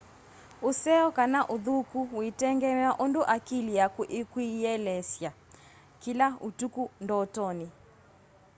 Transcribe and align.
useo 0.69 1.07
kana 1.17 1.39
uthuku 1.55 1.99
witengemea 2.17 2.91
undu 3.03 3.21
akili 3.35 3.71
yaku 3.79 4.01
ikwiyielesya 4.19 5.29
kila 6.03 6.27
utuku 6.47 6.83
ndotoni 7.03 7.67